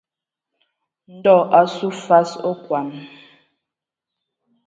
Ndɔ 1.15 1.35
a 1.57 1.59
azu 1.59 1.89
fas 2.03 2.31
okɔn. 2.51 2.87